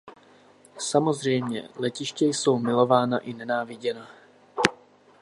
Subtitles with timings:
[0.79, 4.07] Samozřejmě, letiště jsou milována i nenáviděna.